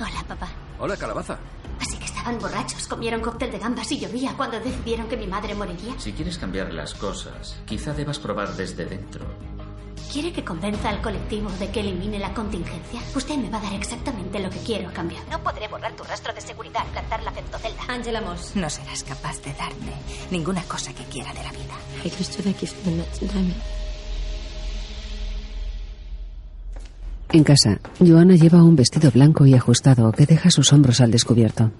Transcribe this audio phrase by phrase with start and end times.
[0.00, 0.48] Hola, papá.
[0.78, 1.38] Hola, calabaza.
[1.80, 5.54] Así que estaban borrachos, comieron cóctel de gambas y llovía cuando decidieron que mi madre
[5.54, 5.94] moriría.
[5.98, 9.26] Si quieres cambiar las cosas, quizá debas probar desde dentro.
[10.12, 13.00] ¿Quiere que convenza al colectivo de que elimine la contingencia?
[13.14, 15.18] Usted me va a dar exactamente lo que quiero a cambio.
[15.30, 17.82] No podré borrar tu rastro de seguridad al plantar la femtocelda.
[17.88, 18.56] Angela Moss.
[18.56, 19.92] No serás capaz de darme
[20.30, 21.74] ninguna cosa que quiera de la vida.
[27.30, 31.70] En casa, Joana lleva un vestido blanco y ajustado que deja sus hombros al descubierto.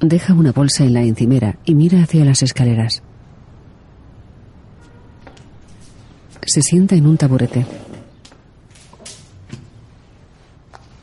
[0.00, 3.02] Deja una bolsa en la encimera y mira hacia las escaleras.
[6.44, 7.64] Se sienta en un taburete.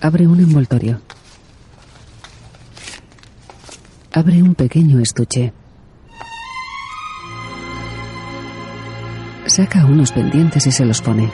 [0.01, 0.99] Abre un envoltorio.
[4.11, 5.53] Abre un pequeño estuche.
[9.57, 11.31] Saca unos pendientes y se los pone.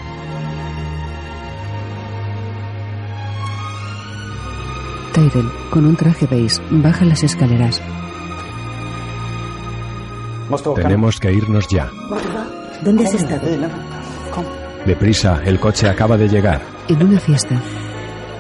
[5.11, 7.81] Tyrell, con un traje beige, baja las escaleras.
[10.73, 11.91] Tenemos que irnos ya.
[12.81, 13.45] ¿Dónde has estado?
[14.85, 16.61] Deprisa, el coche acaba de llegar.
[16.87, 17.61] En una fiesta.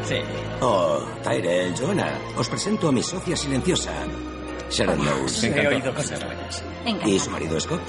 [0.05, 0.15] Sí.
[0.61, 3.91] Oh, Tyrell, Joanna, os presento a mi socia silenciosa,
[4.69, 5.43] Sharon Knowles.
[5.43, 6.63] He oído cosas raras.
[7.05, 7.81] Y su marido Scott.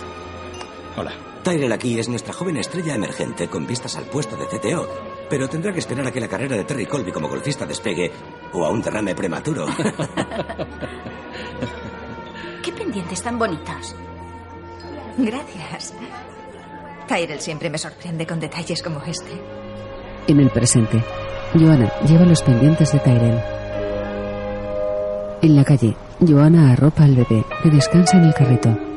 [0.97, 1.34] Hola.
[1.45, 4.89] Tyrell aquí es nuestra joven estrella emergente con vistas al puesto de CTO.
[5.29, 8.11] Pero tendrá que esperar a que la carrera de Terry Colby como golfista despegue
[8.55, 9.67] o a un derrame prematuro.
[12.63, 13.95] ¿Qué pendientes tan bonitos?
[15.19, 15.93] Gracias.
[17.07, 19.33] Tyrell siempre me sorprende con detalles como este.
[20.27, 21.05] En el presente,
[21.53, 23.43] Joana lleva los pendientes de Tyrell.
[25.43, 25.95] En la calle,
[26.27, 28.94] Joana arropa al bebé que descansa en el carrito.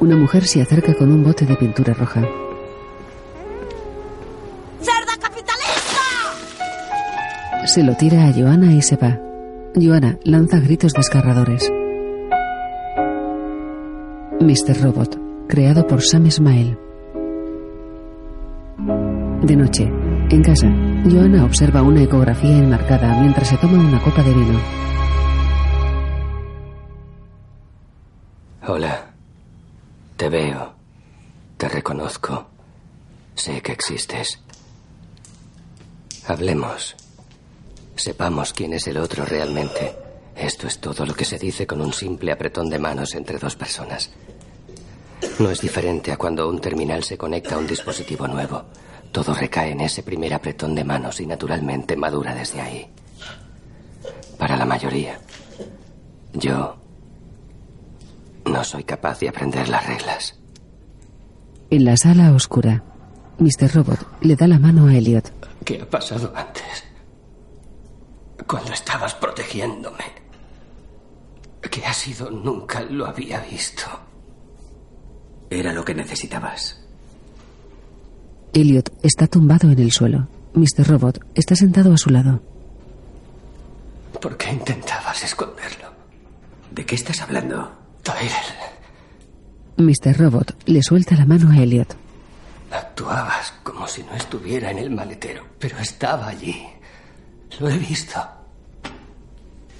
[0.00, 2.20] Una mujer se acerca con un bote de pintura roja.
[4.80, 6.00] ¡Cerda capitalista!
[7.66, 9.18] Se lo tira a Joana y se va.
[9.74, 11.68] Joana lanza gritos desgarradores.
[14.40, 14.80] Mr.
[14.82, 16.78] Robot, creado por Sam Ismael.
[19.42, 19.90] De noche,
[20.30, 20.68] en casa,
[21.10, 24.87] Joana observa una ecografía enmarcada mientras se toma una copa de vino.
[30.28, 30.74] Te veo.
[31.56, 32.48] Te reconozco.
[33.34, 34.38] Sé que existes.
[36.26, 36.94] Hablemos.
[37.96, 39.96] Sepamos quién es el otro realmente.
[40.36, 43.56] Esto es todo lo que se dice con un simple apretón de manos entre dos
[43.56, 44.10] personas.
[45.38, 48.64] No es diferente a cuando un terminal se conecta a un dispositivo nuevo.
[49.10, 52.86] Todo recae en ese primer apretón de manos y naturalmente madura desde ahí.
[54.36, 55.18] Para la mayoría,
[56.34, 56.77] yo
[58.58, 60.36] no soy capaz de aprender las reglas.
[61.70, 62.82] En la sala oscura,
[63.38, 63.72] Mr.
[63.72, 65.30] Robot le da la mano a Elliot.
[65.64, 66.82] ¿Qué ha pasado antes?
[68.48, 70.02] Cuando estabas protegiéndome.
[71.70, 72.32] ¿Qué ha sido?
[72.32, 73.84] Nunca lo había visto.
[75.50, 76.80] Era lo que necesitabas.
[78.52, 80.26] Elliot está tumbado en el suelo.
[80.54, 80.84] Mr.
[80.88, 82.42] Robot está sentado a su lado.
[84.20, 85.92] ¿Por qué intentabas esconderlo?
[86.72, 87.77] ¿De qué estás hablando?
[88.08, 88.32] Tyrell,
[89.76, 90.16] Mr.
[90.18, 91.94] Robot le suelta la mano a Elliot.
[92.70, 96.66] actuabas como si no estuviera en el maletero, pero estaba allí.
[97.60, 98.18] Lo he visto.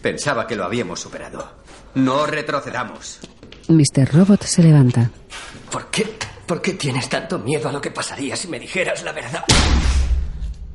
[0.02, 1.62] Pensaba que lo habíamos superado.
[1.94, 3.20] No retrocedamos.
[3.68, 4.12] Mr.
[4.12, 5.10] Robot se levanta.
[5.70, 6.18] ¿Por qué?
[6.46, 9.44] ¿Por qué tienes tanto miedo a lo que pasaría si me dijeras la verdad?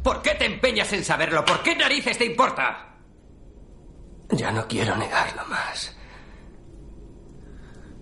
[0.02, 1.46] ¿Por qué te empeñas en saberlo?
[1.46, 2.96] ¿Por qué narices te importa?
[4.32, 5.96] Ya no quiero negarlo más.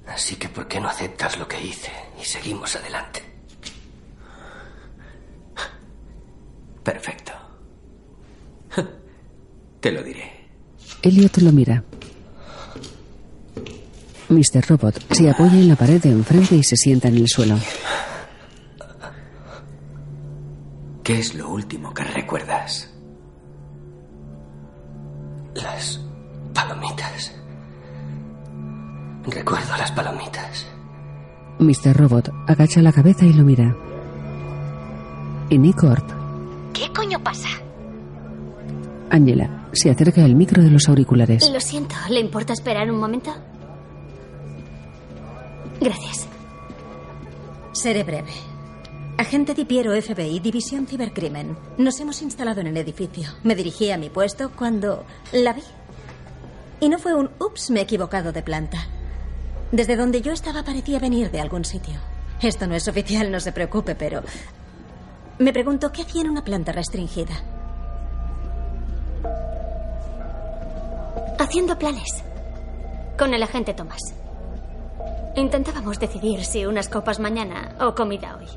[0.07, 1.91] Así que ¿por qué no aceptas lo que hice
[2.21, 3.21] y seguimos adelante?
[6.83, 7.31] Perfecto.
[9.79, 10.49] Te lo diré.
[11.01, 11.83] Elliot lo mira.
[14.29, 14.65] Mr.
[14.67, 17.57] Robot se apoya en la pared de enfrente y se sienta en el suelo.
[21.03, 22.89] ¿Qué es lo último que recuerdas?
[25.55, 25.99] Las
[26.53, 27.33] palomitas.
[29.25, 30.67] Recuerdo las palomitas.
[31.59, 31.95] Mr.
[31.95, 33.75] Robot agacha la cabeza y lo mira.
[35.49, 36.09] En E-Corp,
[36.73, 37.49] ¿Qué coño pasa?
[39.09, 41.49] Angela se acerca al micro de los auriculares.
[41.51, 43.33] Lo siento, ¿le importa esperar un momento?
[45.79, 46.27] Gracias.
[47.73, 48.31] Seré breve.
[49.17, 51.55] Agente Di Piero, FBI, División Cibercrimen.
[51.77, 53.29] Nos hemos instalado en el edificio.
[53.43, 55.63] Me dirigí a mi puesto cuando la vi.
[56.79, 58.87] Y no fue un ups, me he equivocado de planta.
[59.71, 61.95] Desde donde yo estaba parecía venir de algún sitio.
[62.41, 64.21] Esto no es oficial, no se preocupe, pero
[65.39, 67.33] Me pregunto, ¿qué hacía en una planta restringida?
[71.39, 72.23] Haciendo planes.
[73.17, 74.13] Con el agente Tomás.
[75.35, 78.47] Intentábamos decidir si unas copas mañana o comida hoy.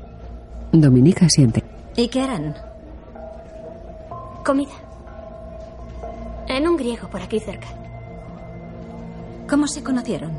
[0.71, 1.63] Dominica asiente.
[1.95, 2.55] ¿Y qué harán?
[4.45, 4.73] Comida.
[6.47, 7.67] En un griego por aquí cerca.
[9.49, 10.37] ¿Cómo se conocieron?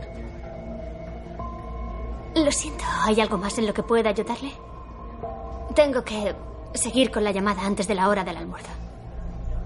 [2.36, 4.52] Lo siento, ¿hay algo más en lo que pueda ayudarle?
[5.74, 6.34] Tengo que
[6.74, 8.68] seguir con la llamada antes de la hora del almuerzo.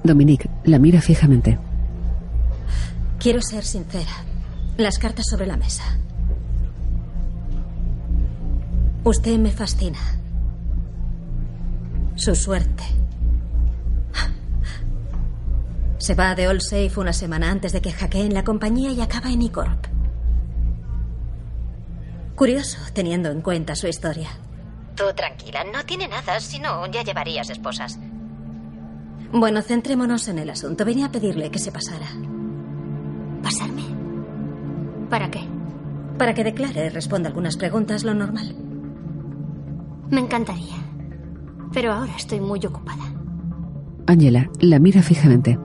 [0.05, 1.59] Dominique la mira fijamente.
[3.19, 4.13] Quiero ser sincera.
[4.77, 5.83] Las cartas sobre la mesa.
[9.03, 9.99] Usted me fascina.
[12.15, 12.85] Su suerte.
[15.99, 19.31] Se va de All Safe una semana antes de que hackeen la compañía y acaba
[19.31, 19.90] en E-Corp.
[22.41, 24.31] Curioso, teniendo en cuenta su historia.
[24.97, 27.99] Tú tranquila, no tiene nada, si no, ya llevarías esposas.
[29.31, 30.87] Bueno, centrémonos en el asunto.
[30.87, 32.07] Venía a pedirle que se pasara.
[33.43, 33.83] ¿Pasarme?
[35.11, 35.41] ¿Para qué?
[36.17, 38.57] Para que declare, responda algunas preguntas, lo normal.
[40.09, 40.77] Me encantaría.
[41.75, 43.05] Pero ahora estoy muy ocupada.
[44.07, 45.59] Angela la mira fijamente.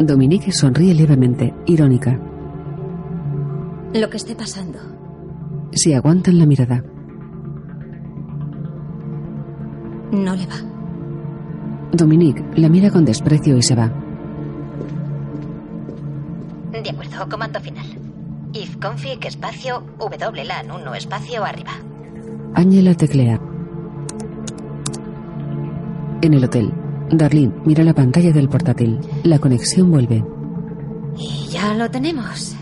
[0.00, 2.31] Dominique sonríe levemente, irónica.
[3.94, 4.78] Lo que esté pasando.
[5.72, 6.82] Se aguantan la mirada.
[10.12, 10.56] No le va.
[11.92, 13.92] Dominique la mira con desprecio y se va.
[16.70, 17.86] De acuerdo, comando final.
[18.54, 21.72] If config espacio WLAN 1 espacio arriba.
[22.54, 23.40] Angela teclea.
[26.22, 26.72] En el hotel,
[27.10, 29.00] Darlene mira la pantalla del portátil.
[29.24, 30.24] La conexión vuelve.
[31.18, 32.56] Y ya lo tenemos.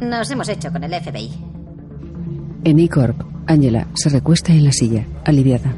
[0.00, 1.30] Nos hemos hecho con el FBI.
[2.64, 5.74] En E-Corp, Angela se recuesta en la silla, aliviada.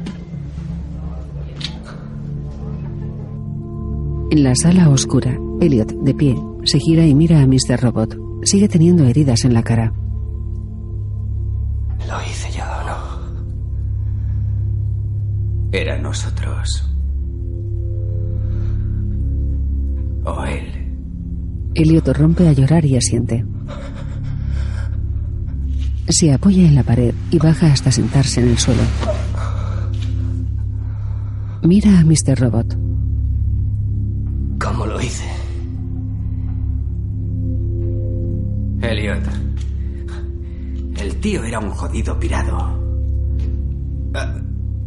[4.29, 7.81] En la sala oscura, Elliot, de pie, se gira y mira a Mr.
[7.81, 8.17] Robot.
[8.43, 9.93] Sigue teniendo heridas en la cara.
[12.07, 12.97] Lo hice yo, ¿no?
[15.71, 16.87] Era nosotros.
[20.25, 20.93] O él.
[21.73, 23.45] Elliot rompe a llorar y asiente.
[26.07, 28.81] Se apoya en la pared y baja hasta sentarse en el suelo.
[31.63, 32.39] Mira a Mr.
[32.39, 32.77] Robot.
[34.59, 35.25] ¿Cómo lo hice?
[38.81, 39.23] Elliot.
[40.99, 42.79] El tío era un jodido pirado.
[44.13, 44.35] Ah,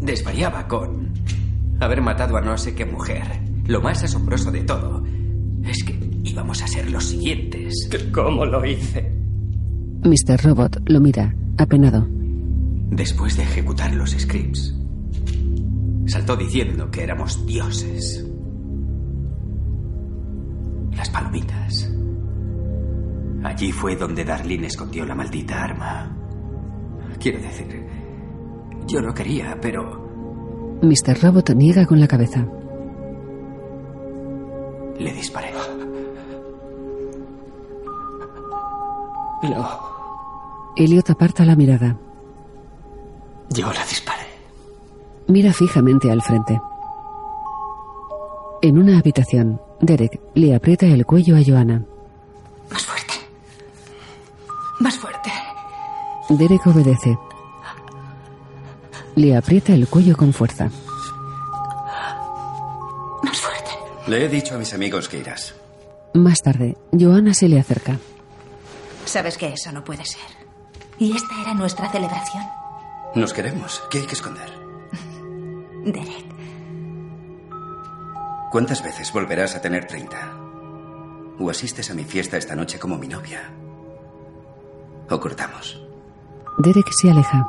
[0.00, 1.12] Desvariaba con
[1.80, 3.22] haber matado a no sé qué mujer.
[3.66, 5.02] Lo más asombroso de todo
[5.64, 7.88] es que íbamos a ser los siguientes.
[8.12, 9.23] ¿Cómo lo hice?
[10.04, 10.42] Mr.
[10.42, 12.06] Robot lo mira, apenado.
[12.90, 14.74] Después de ejecutar los scripts,
[16.06, 18.24] saltó diciendo que éramos dioses.
[20.96, 21.90] Las palomitas.
[23.42, 26.16] Allí fue donde Darlene escondió la maldita arma.
[27.18, 27.86] Quiero decir,
[28.86, 31.20] yo no quería, pero Mr.
[31.22, 32.46] Robot niega con la cabeza.
[34.98, 35.52] le disparé.
[39.42, 39.93] No,
[40.76, 41.96] Elliot aparta la mirada.
[43.50, 44.24] yo la disparé.
[45.28, 46.60] Mira fijamente al frente.
[48.62, 51.84] En una habitación, Derek le aprieta el cuello a Joanna.
[52.70, 53.14] Más fuerte.
[54.80, 55.30] Más fuerte.
[56.30, 57.16] Derek obedece.
[59.14, 60.70] Le aprieta el cuello con fuerza.
[63.22, 63.70] Más fuerte.
[64.08, 65.54] Le he dicho a mis amigos que irás.
[66.14, 67.98] Más tarde, Joanna se le acerca.
[69.04, 70.43] Sabes que eso no puede ser.
[70.98, 72.44] Y esta era nuestra celebración.
[73.14, 73.82] Nos queremos.
[73.90, 74.48] ¿Qué hay que esconder?
[75.84, 76.24] Derek,
[78.50, 80.16] ¿Cuántas veces volverás a tener 30?
[81.40, 83.50] ¿O asistes a mi fiesta esta noche como mi novia?
[85.10, 85.80] ¿O cortamos?
[86.58, 87.48] Derek se aleja.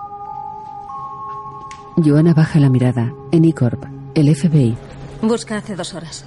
[1.98, 3.14] Joanna baja la mirada.
[3.32, 3.84] En E-Corp,
[4.16, 4.76] el FBI.
[5.22, 6.26] Busca hace dos horas.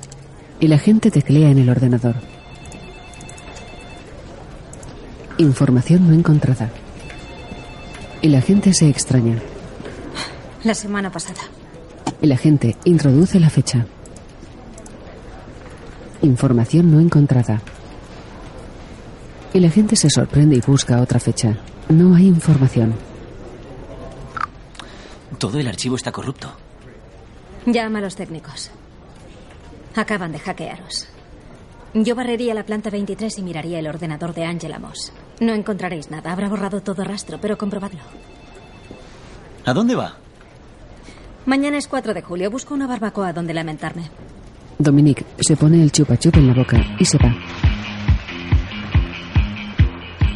[0.60, 2.14] El agente teclea en el ordenador.
[5.38, 6.70] Información no encontrada.
[8.20, 9.38] El agente se extraña.
[10.64, 11.40] La semana pasada.
[12.20, 13.86] El agente introduce la fecha.
[16.22, 17.62] Información no encontrada.
[19.54, 21.58] El agente se sorprende y busca otra fecha.
[21.88, 22.94] No hay información.
[25.38, 26.52] Todo el archivo está corrupto.
[27.66, 28.72] Llama a los técnicos.
[29.94, 31.08] Acaban de hackearos.
[31.94, 35.12] Yo barrería la planta 23 y miraría el ordenador de Angela Moss.
[35.40, 36.32] No encontraréis nada.
[36.32, 38.00] Habrá borrado todo rastro, pero comprobadlo.
[39.64, 40.16] ¿A dónde va?
[41.46, 42.50] Mañana es 4 de julio.
[42.50, 44.10] Busco una barbacoa donde lamentarme.
[44.78, 47.34] Dominique se pone el chupa chup en la boca y se va.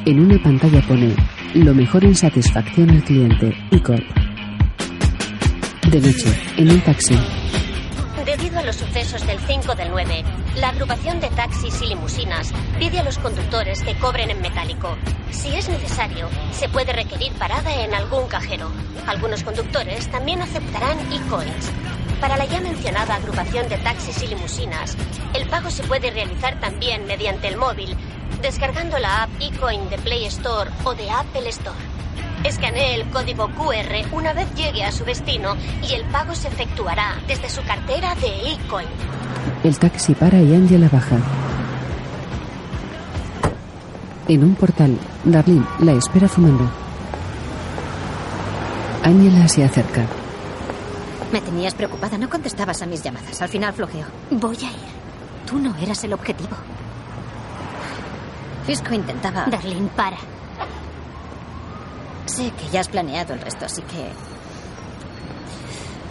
[0.04, 1.14] En una pantalla pone
[1.54, 4.04] lo mejor en satisfacción al cliente y Corp.
[5.90, 7.14] De noche, en un taxi,
[8.72, 10.24] los sucesos del 5 del 9,
[10.56, 14.96] la agrupación de taxis y limusinas pide a los conductores que cobren en metálico.
[15.30, 18.70] Si es necesario, se puede requerir parada en algún cajero.
[19.06, 21.70] Algunos conductores también aceptarán e-coins.
[22.18, 24.96] Para la ya mencionada agrupación de taxis y limusinas,
[25.34, 27.94] el pago se puede realizar también mediante el móvil,
[28.40, 31.91] descargando la app eCoin de Play Store o de Apple Store.
[32.44, 35.56] Escanee el código QR una vez llegue a su destino
[35.88, 38.88] y el pago se efectuará desde su cartera de eCoin.
[39.64, 41.16] el taxi para y Angela baja.
[44.28, 46.68] En un portal, Darlene la espera fumando.
[49.04, 50.06] Angela se acerca.
[51.32, 53.40] Me tenías preocupada, no contestabas a mis llamadas.
[53.40, 54.06] Al final flojeo.
[54.30, 54.92] Voy a ir.
[55.46, 56.56] Tú no eras el objetivo.
[58.66, 59.46] Fisco intentaba.
[59.46, 60.16] Darlene, para.
[62.32, 64.10] Sé que ya has planeado el resto, así que.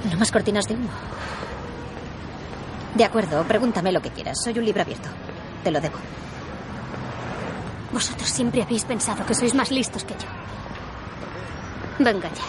[0.08, 0.90] No más cortinas de humo.
[2.94, 4.38] De acuerdo, pregúntame lo que quieras.
[4.44, 5.10] Soy un libro abierto.
[5.64, 5.96] Te lo debo.
[7.92, 10.28] Vosotros siempre habéis pensado que sois más listos que yo.
[11.98, 12.46] Venga ya.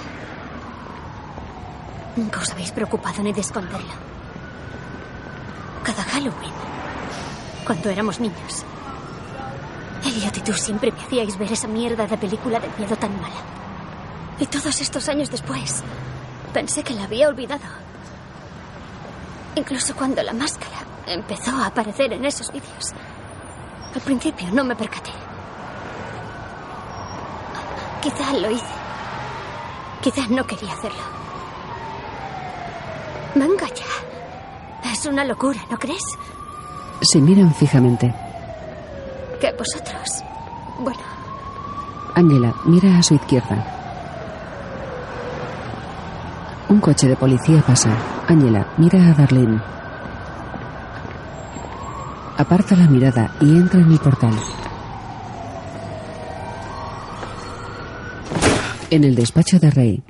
[2.17, 3.95] Nunca os habéis preocupado ni de esconderlo.
[5.83, 6.52] Cada Halloween,
[7.67, 8.67] cuando éramos niños,
[10.05, 13.62] Elliot y tú siempre me hacíais ver esa mierda de película de miedo tan mala.
[14.38, 15.82] Y todos estos años después,
[16.52, 17.62] pensé que la había olvidado.
[19.54, 22.92] Incluso cuando la máscara empezó a aparecer en esos vídeos.
[23.94, 25.10] Al principio no me percaté.
[28.00, 28.64] Quizá lo hice.
[30.00, 31.02] Quizá no quería hacerlo.
[33.34, 34.90] Venga ya.
[34.92, 36.02] Es una locura, ¿no crees?
[37.02, 38.12] Se miran fijamente.
[39.40, 40.22] Que vosotros.
[40.78, 41.00] Bueno,
[42.14, 43.64] Angela mira a su izquierda.
[46.68, 47.96] Un coche de policía pasa.
[48.26, 49.62] Angela mira a Darlene.
[52.36, 54.34] Aparta la mirada y entra en el portal.
[58.90, 60.02] En el despacho de Rey,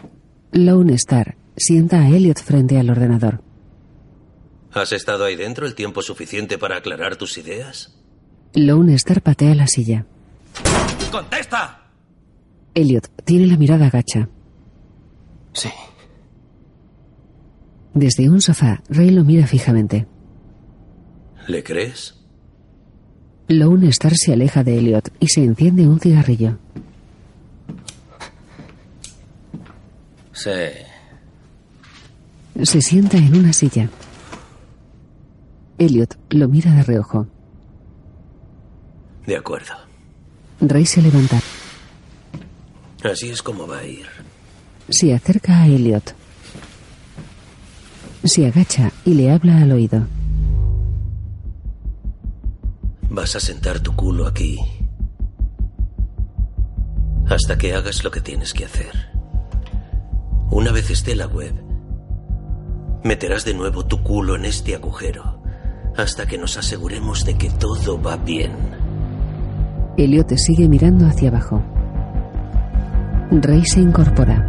[0.51, 3.43] Lone Star sienta a Elliot frente al ordenador.
[4.73, 7.95] ¿Has estado ahí dentro el tiempo suficiente para aclarar tus ideas?
[8.55, 10.07] Lone Star patea la silla.
[11.11, 11.91] ¡Contesta!
[12.75, 14.31] Elliot tiene la mirada gacha.
[15.53, 15.69] Sí.
[17.95, 20.07] Desde un sofá, Ray lo mira fijamente.
[21.47, 22.15] ¿Le crees?
[23.49, 26.59] Lone Star se aleja de Elliot y se enciende un cigarrillo.
[30.33, 30.51] Sí.
[32.63, 33.89] Se sienta en una silla.
[35.79, 37.27] Elliot lo mira de reojo.
[39.27, 39.75] De acuerdo.
[40.61, 41.41] Ray se levanta.
[43.05, 44.07] Así es como va a ir.
[44.89, 46.22] Se acerca a Elliot.
[48.25, 50.07] Se agacha y le habla al oído.
[53.11, 54.59] Vas a sentar tu culo aquí.
[57.27, 58.93] Hasta que hagas lo que tienes que hacer.
[60.51, 61.55] Una vez esté la web,
[63.05, 65.43] meterás de nuevo tu culo en este agujero
[65.97, 68.53] hasta que nos aseguremos de que todo va bien.
[69.97, 71.63] Elliot sigue mirando hacia abajo.
[73.31, 74.49] Ray se incorpora.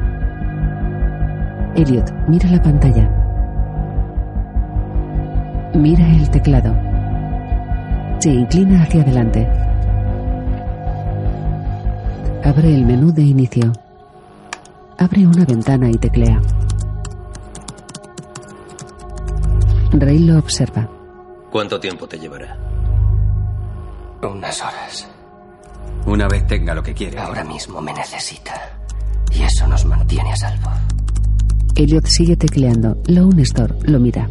[1.76, 3.23] Elliot mira la pantalla.
[5.74, 6.72] Mira el teclado.
[8.20, 9.50] Se inclina hacia adelante.
[12.44, 13.74] Abre el menú de inicio.
[15.00, 16.40] Abre una ventana y teclea.
[19.94, 20.88] Ray lo observa.
[21.52, 22.56] ¿Cuánto tiempo te llevará?
[24.22, 25.08] Unas horas.
[26.06, 27.18] Una vez tenga lo que quiere.
[27.20, 28.54] Ahora mismo me necesita.
[29.32, 30.70] Y eso nos mantiene a salvo.
[31.76, 32.96] Elliot sigue tecleando.
[33.08, 34.30] Lone Store lo mira.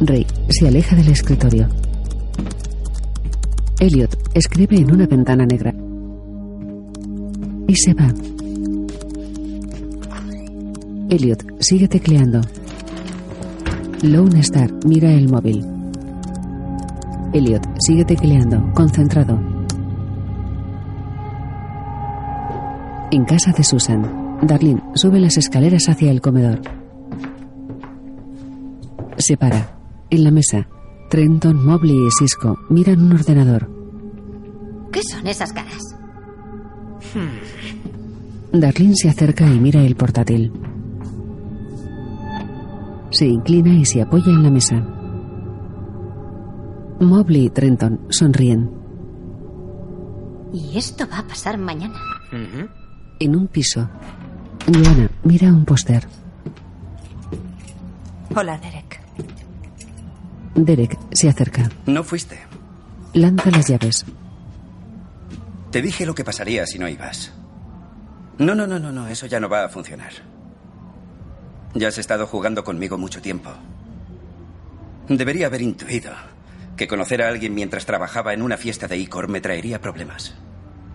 [0.00, 1.68] Ray se aleja del escritorio.
[3.78, 5.74] Elliot escribe en una ventana negra.
[7.68, 8.08] Y se va.
[11.10, 12.40] Elliot sigue tecleando.
[14.02, 15.64] Lone Star mira el móvil.
[17.32, 19.38] Elliot sigue tecleando, concentrado.
[23.10, 26.60] En casa de Susan, Darlene sube las escaleras hacia el comedor.
[29.18, 29.79] Se para.
[30.10, 30.66] En la mesa,
[31.08, 33.80] Trenton, Mobley y Cisco miran un ordenador.
[34.92, 35.96] ¿qué son esas caras?
[38.52, 40.52] Darlene se acerca y mira el portátil.
[43.10, 44.76] Se inclina y se apoya en la mesa.
[47.00, 48.70] Mobley y Trenton sonríen.
[50.52, 51.98] Y esto va a pasar mañana.
[53.18, 53.88] En un piso,
[54.66, 56.06] Joanna mira un póster.
[58.34, 58.99] Hola, Derek.
[60.64, 61.70] Derek se acerca.
[61.86, 62.38] No fuiste.
[63.14, 64.04] Lanza las llaves.
[65.70, 67.32] Te dije lo que pasaría si no ibas.
[68.38, 70.12] No, no, no, no, no, eso ya no va a funcionar.
[71.74, 73.50] Ya has estado jugando conmigo mucho tiempo.
[75.08, 76.12] Debería haber intuido
[76.76, 80.34] que conocer a alguien mientras trabajaba en una fiesta de Icor me traería problemas.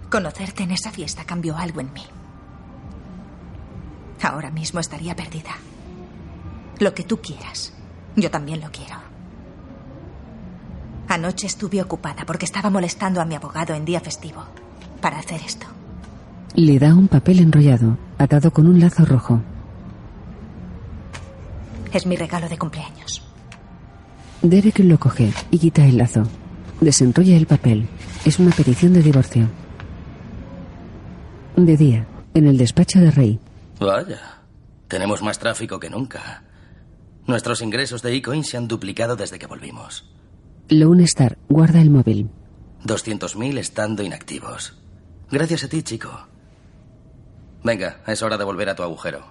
[0.10, 2.04] Conocerte en esa fiesta cambió algo en mí.
[4.22, 5.52] Ahora mismo estaría perdida.
[6.80, 7.74] Lo que tú quieras.
[8.16, 8.96] Yo también lo quiero.
[11.16, 14.44] Anoche estuve ocupada porque estaba molestando a mi abogado en día festivo
[15.00, 15.66] para hacer esto.
[16.56, 19.42] Le da un papel enrollado, atado con un lazo rojo.
[21.94, 23.24] Es mi regalo de cumpleaños.
[24.42, 26.24] Derek lo coge y quita el lazo.
[26.82, 27.88] Desenrolla el papel.
[28.26, 29.48] Es una petición de divorcio.
[31.56, 33.40] De día, en el despacho de Rey.
[33.80, 34.42] Vaya,
[34.90, 36.44] tenemos más tráfico que nunca.
[37.26, 40.12] Nuestros ingresos de eCoin se han duplicado desde que volvimos.
[40.70, 42.30] Lone Star guarda el móvil.
[42.86, 44.74] 200.000 estando inactivos.
[45.32, 46.10] Gracias a ti, chico.
[47.64, 49.26] Venga, es hora de volver a tu agujero.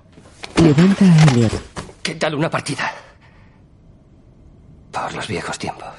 [0.63, 1.53] Levanta a Elliot.
[2.03, 2.91] ¿Qué tal una partida?
[4.93, 5.95] Por los viejos tiempos.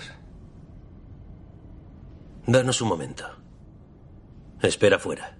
[2.48, 3.25] Danos un momento.
[4.62, 5.38] Espera fuera.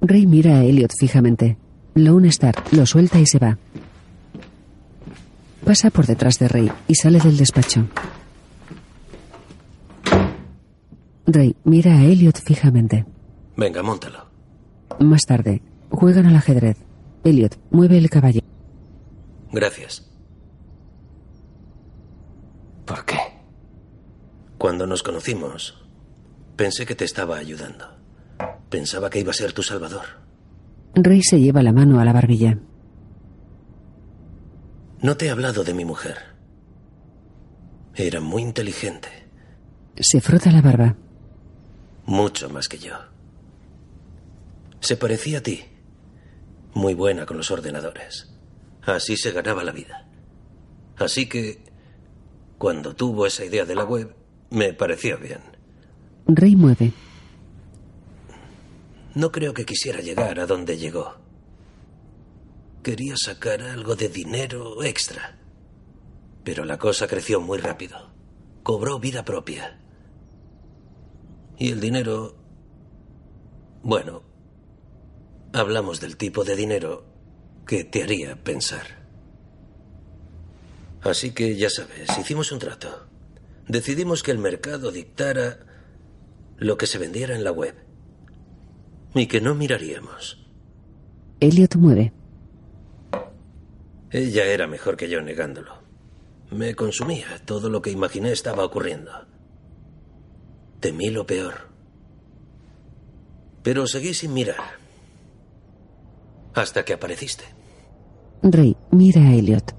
[0.00, 1.56] Rey mira a Elliot fijamente.
[1.94, 3.58] Lone Star lo suelta y se va.
[5.64, 7.86] Pasa por detrás de Rey y sale del despacho.
[11.32, 13.06] Rey mira a Elliot fijamente.
[13.56, 14.26] Venga, móntalo.
[14.98, 16.76] Más tarde, juegan al ajedrez.
[17.24, 18.40] Elliot mueve el caballo.
[19.52, 20.10] Gracias.
[22.84, 23.18] ¿Por qué?
[24.58, 25.82] Cuando nos conocimos,
[26.56, 27.86] pensé que te estaba ayudando.
[28.68, 30.04] Pensaba que iba a ser tu salvador.
[30.94, 32.58] Rey se lleva la mano a la barbilla.
[35.02, 36.16] No te he hablado de mi mujer.
[37.94, 39.08] Era muy inteligente.
[39.96, 40.96] Se frota la barba.
[42.10, 42.94] Mucho más que yo.
[44.80, 45.62] Se parecía a ti.
[46.74, 48.34] Muy buena con los ordenadores.
[48.82, 50.08] Así se ganaba la vida.
[50.96, 51.62] Así que,
[52.58, 54.12] cuando tuvo esa idea de la web,
[54.50, 55.38] me pareció bien.
[56.26, 56.92] Rey mueve.
[59.14, 61.14] No creo que quisiera llegar a donde llegó.
[62.82, 65.38] Quería sacar algo de dinero extra.
[66.42, 68.10] Pero la cosa creció muy rápido.
[68.64, 69.79] Cobró vida propia.
[71.60, 72.34] Y el dinero...
[73.82, 74.22] Bueno,
[75.52, 77.04] hablamos del tipo de dinero
[77.66, 79.06] que te haría pensar.
[81.02, 83.06] Así que ya sabes, hicimos un trato.
[83.68, 85.58] Decidimos que el mercado dictara
[86.56, 87.74] lo que se vendiera en la web.
[89.14, 90.42] Y que no miraríamos.
[91.40, 92.14] Elliot muere.
[94.10, 95.74] Ella era mejor que yo negándolo.
[96.50, 97.26] Me consumía.
[97.44, 99.29] Todo lo que imaginé estaba ocurriendo.
[100.80, 101.68] Temí lo peor.
[103.62, 104.78] Pero seguí sin mirar.
[106.54, 107.44] Hasta que apareciste.
[108.42, 109.74] Rey mira a Elliot.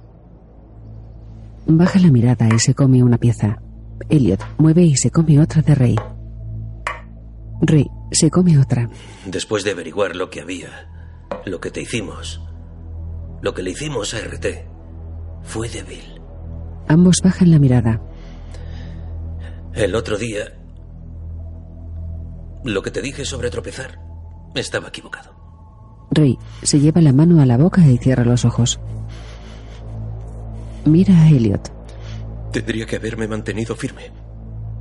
[1.65, 3.61] Baja la mirada y se come una pieza.
[4.09, 5.95] Elliot mueve y se come otra de Rey.
[7.61, 8.89] Rey se come otra.
[9.25, 10.87] Después de averiguar lo que había,
[11.45, 12.41] lo que te hicimos,
[13.41, 14.45] lo que le hicimos a RT,
[15.43, 16.21] fue débil.
[16.87, 18.01] Ambos bajan la mirada.
[19.73, 20.60] El otro día,
[22.63, 23.99] lo que te dije sobre tropezar,
[24.55, 25.35] estaba equivocado.
[26.11, 28.79] Rey se lleva la mano a la boca y cierra los ojos.
[30.85, 31.71] Mira a Elliot.
[32.51, 34.11] Tendría que haberme mantenido firme.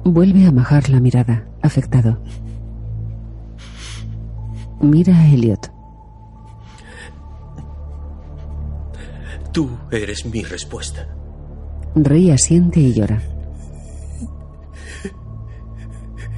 [0.05, 2.21] Vuelve a majar la mirada, afectado.
[4.81, 5.71] Mira a Elliot.
[9.53, 11.09] Tú eres mi respuesta.
[11.95, 13.21] Rey asiente y llora.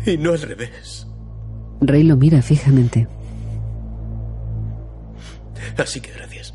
[0.05, 1.07] Y no al revés.
[1.83, 3.09] Rey lo mira fijamente.
[5.77, 6.55] Así que gracias.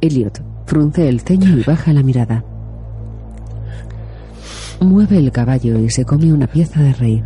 [0.00, 2.44] Elliot frunce el ceño y baja la mirada.
[4.80, 7.24] Mueve el caballo y se come una pieza de Rey.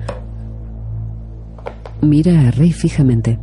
[2.00, 3.38] Mira a Rey fijamente.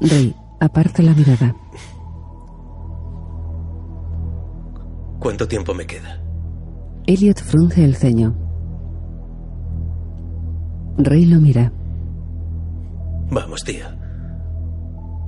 [0.00, 1.56] Rey aparta la mirada.
[5.18, 6.20] ¿Cuánto tiempo me queda?
[7.06, 8.43] Elliot frunce el ceño.
[10.96, 11.72] Rey lo mira.
[13.30, 13.96] Vamos, tía.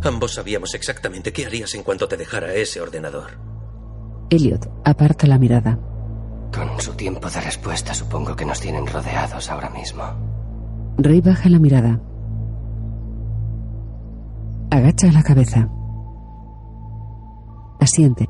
[0.03, 3.31] Ambos sabíamos exactamente qué harías en cuanto te dejara ese ordenador.
[4.31, 5.79] Elliot aparta la mirada.
[6.55, 10.05] Con su tiempo de respuesta supongo que nos tienen rodeados ahora mismo.
[10.99, 12.01] Rey baja la mirada.
[14.71, 15.69] Agacha la cabeza.
[17.81, 18.29] Asiente.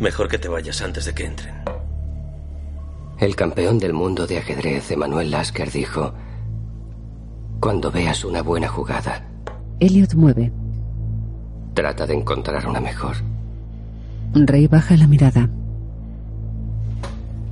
[0.00, 1.54] Mejor que te vayas antes de que entren.
[3.24, 6.12] El campeón del mundo de ajedrez, Emanuel Lasker, dijo,
[7.58, 9.26] cuando veas una buena jugada,
[9.80, 10.52] Elliot mueve.
[11.72, 13.16] trata de encontrar una mejor.
[14.34, 15.48] Rey baja la mirada.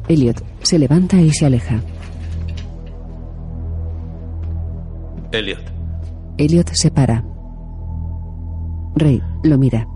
[0.09, 1.81] Elliot se levanta y se aleja.
[5.33, 5.73] Elliot,
[6.37, 7.25] Elliot se para.
[8.95, 9.89] Rey lo mira.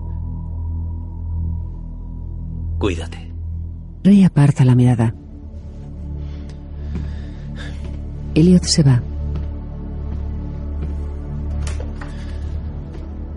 [2.79, 3.31] cuídate.
[4.03, 5.15] Rey aparta la mirada.
[8.37, 9.01] Elliot se va.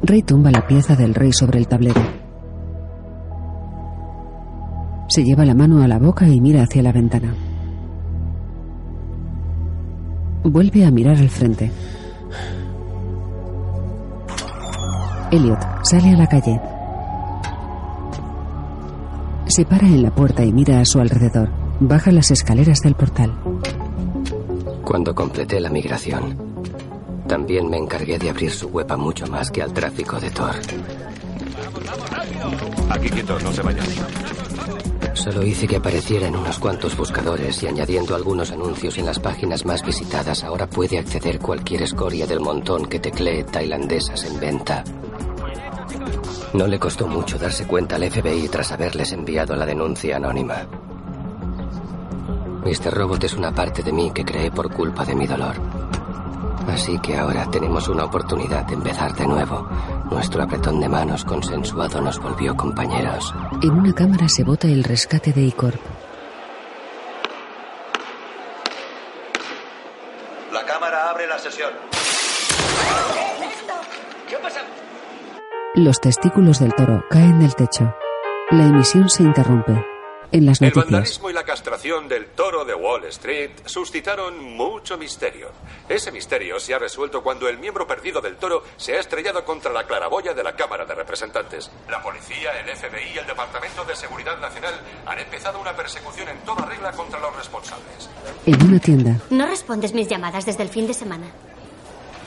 [0.04, 2.02] Rey tumba la pieza del rey sobre el tablero.
[5.08, 7.34] Se lleva la mano a la boca y mira hacia la ventana.
[10.44, 11.72] Vuelve a mirar al frente.
[15.32, 16.60] Elliot sale a la calle.
[19.46, 21.50] Se para en la puerta y mira a su alrededor.
[21.80, 23.32] Baja las escaleras del portal.
[24.90, 26.36] Cuando completé la migración,
[27.28, 30.56] también me encargué de abrir su web a mucho más que al tráfico de Tor.
[32.90, 33.86] Aquí quieto, no se vayan.
[35.14, 39.64] Solo hice que apareciera en unos cuantos buscadores y añadiendo algunos anuncios en las páginas
[39.64, 44.84] más visitadas, ahora puede acceder cualquier escoria del montón que teclee tailandesas en venta.
[46.54, 50.68] No le costó mucho darse cuenta al FBI tras haberles enviado la denuncia anónima.
[52.64, 52.94] Mr.
[52.94, 55.56] Robot es una parte de mí que creé por culpa de mi dolor.
[56.68, 59.68] Así que ahora tenemos una oportunidad de empezar de nuevo.
[60.12, 63.34] Nuestro apretón de manos consensuado nos volvió compañeros.
[63.62, 65.80] En una cámara se vota el rescate de Icorp.
[70.54, 71.72] La cámara abre la sesión.
[74.28, 74.60] ¿Qué pasa?
[75.76, 77.94] Los testículos del toro caen del techo.
[78.52, 79.99] La emisión se interrumpe.
[80.32, 85.50] En las El vandalismo y la castración del toro de Wall Street suscitaron mucho misterio.
[85.88, 89.72] Ese misterio se ha resuelto cuando el miembro perdido del toro se ha estrellado contra
[89.74, 91.72] la claraboya de la Cámara de Representantes.
[91.90, 96.38] La policía, el FBI y el Departamento de Seguridad Nacional han empezado una persecución en
[96.40, 98.10] toda regla contra los responsables.
[98.46, 101.26] en una tienda, No respondes mis llamadas desde el fin de semana.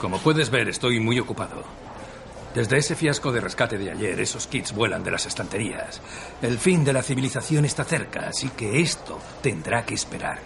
[0.01, 1.63] Como puedes ver, estoy muy ocupado.
[2.55, 6.01] Desde ese fiasco de rescate de ayer, esos kits vuelan de las estanterías.
[6.43, 10.39] El fin de la civilización está cerca, así que esto tendrá que esperar.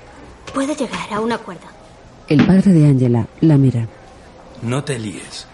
[0.54, 1.66] Puedo llegar a un acuerdo.
[2.28, 3.88] el padre de Angela la mira.
[4.62, 5.46] No te líes.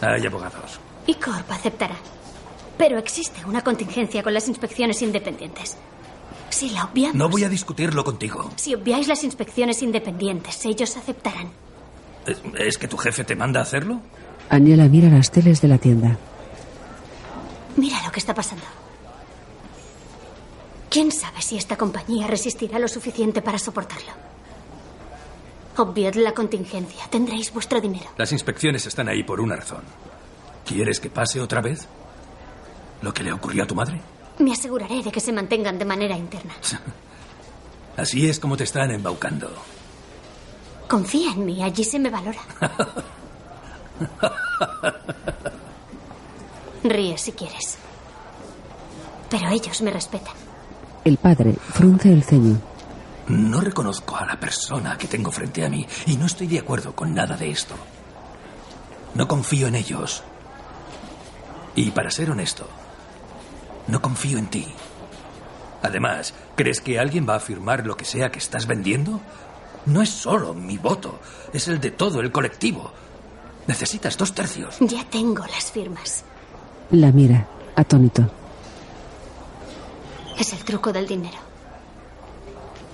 [0.00, 0.80] Hay abogados.
[1.06, 1.96] Y Corp aceptará.
[2.78, 5.76] Pero existe una contingencia con las inspecciones independientes.
[6.50, 7.16] Si la obviamos.
[7.16, 8.50] No voy a discutirlo contigo.
[8.56, 11.50] Si obviáis las inspecciones independientes, ellos aceptarán.
[12.26, 14.00] ¿Es- ¿Es que tu jefe te manda a hacerlo?
[14.52, 16.18] Angela mira las teles de la tienda.
[17.74, 18.64] Mira lo que está pasando.
[20.90, 24.12] ¿Quién sabe si esta compañía resistirá lo suficiente para soportarlo?
[25.78, 27.02] Obviad la contingencia.
[27.08, 28.04] Tendréis vuestro dinero.
[28.18, 29.84] Las inspecciones están ahí por una razón.
[30.66, 31.88] ¿Quieres que pase otra vez?
[33.00, 34.02] ¿Lo que le ocurrió a tu madre?
[34.38, 36.52] Me aseguraré de que se mantengan de manera interna.
[37.96, 39.50] Así es como te están embaucando.
[40.88, 42.40] Confía en mí, allí se me valora.
[46.84, 47.78] Ríe si quieres.
[49.30, 50.34] Pero ellos me respetan.
[51.04, 52.60] El padre frunce el ceño.
[53.28, 56.94] No reconozco a la persona que tengo frente a mí y no estoy de acuerdo
[56.94, 57.74] con nada de esto.
[59.14, 60.22] No confío en ellos.
[61.74, 62.68] Y para ser honesto,
[63.86, 64.66] no confío en ti.
[65.82, 69.20] Además, ¿crees que alguien va a firmar lo que sea que estás vendiendo?
[69.86, 71.18] No es solo mi voto,
[71.52, 72.92] es el de todo el colectivo.
[73.66, 74.76] Necesitas dos tercios.
[74.80, 76.24] Ya tengo las firmas.
[76.90, 77.46] La mira,
[77.76, 78.28] atónito.
[80.38, 81.38] Es el truco del dinero.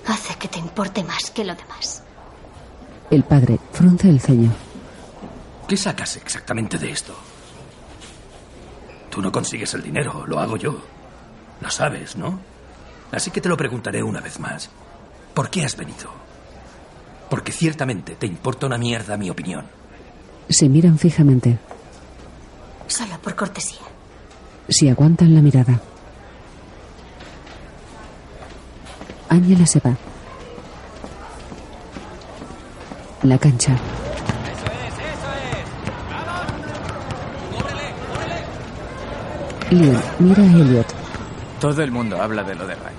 [0.05, 2.03] Hace que te importe más que lo demás.
[3.09, 4.51] El padre frunce el ceño.
[5.67, 7.15] ¿Qué sacas exactamente de esto?
[9.09, 10.79] Tú no consigues el dinero, lo hago yo.
[11.61, 12.39] Lo sabes, ¿no?
[13.11, 14.69] Así que te lo preguntaré una vez más.
[15.33, 16.11] ¿Por qué has venido?
[17.29, 19.78] Porque ciertamente te importa una mierda mi opinión.
[20.49, 21.59] Se miran fijamente.
[22.87, 23.81] Solo por cortesía.
[24.67, 25.79] Si aguantan la mirada.
[29.29, 29.95] Ángela se va.
[33.23, 33.73] La cancha.
[33.73, 34.93] ¡Eso es!
[34.93, 35.67] ¡Eso es!
[37.51, 37.93] ¡Múrele!
[39.69, 39.91] ¡Múrele!
[39.91, 40.87] Leon mira a Elliot.
[41.59, 42.95] Todo el mundo habla de lo de Ray.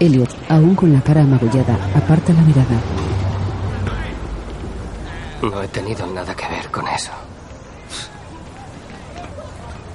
[0.00, 3.01] Elliot, aún con la cara amabullada, aparta la mirada.
[5.42, 7.10] No he tenido nada que ver con eso.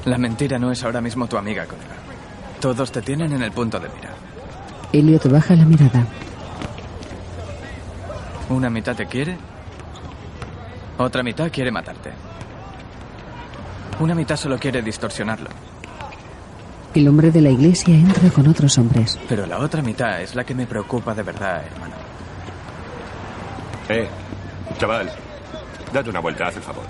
[0.06, 1.96] La mentira no es ahora mismo tu amiga, colega.
[2.60, 4.10] Todos te tienen en el punto de mira.
[4.94, 6.06] Elliot baja la mirada.
[8.50, 9.38] Una mitad te quiere,
[10.98, 12.12] otra mitad quiere matarte.
[14.00, 15.50] Una mitad solo quiere distorsionarlo,
[16.94, 19.20] El hombre de la iglesia entra con otros hombres.
[19.28, 21.96] pero la otra mitad es la que me preocupa de verdad, hermano.
[23.90, 24.08] Eh,
[24.78, 25.12] chaval,
[25.98, 26.86] date una vuelta, haz el favor.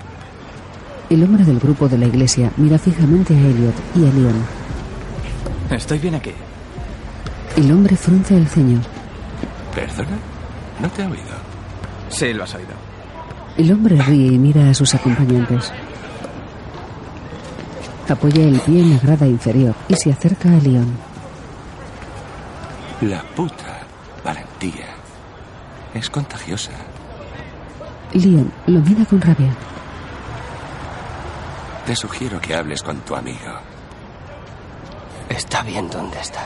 [1.08, 4.44] El hombre del grupo de la iglesia mira fijamente a Elliot y a Leon.
[5.70, 6.32] Estoy bien aquí.
[7.56, 8.80] El hombre frunce el ceño.
[9.74, 10.18] ¿Perdona?
[10.80, 11.36] No te he oído.
[12.10, 12.74] Sí, lo has oído.
[13.56, 15.72] El hombre ríe y mira a sus acompañantes.
[18.08, 20.88] Apoya el pie en la grada inferior y se acerca a Leon.
[23.02, 23.80] La puta
[24.24, 24.86] valentía.
[25.94, 26.72] Es contagiosa.
[28.12, 29.54] Leon lo mira con rabia.
[31.84, 33.52] Te sugiero que hables con tu amigo.
[35.28, 36.44] Está bien donde está.